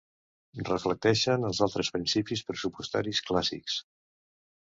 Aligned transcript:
Reflecteixen 0.69 1.45
els 1.49 1.59
altres 1.65 1.91
principis 1.97 2.43
pressupostaris 2.49 3.23
clàssics. 3.27 3.77